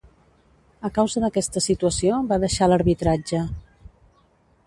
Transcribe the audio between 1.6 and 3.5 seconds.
situació, va deixar l'arbitratge.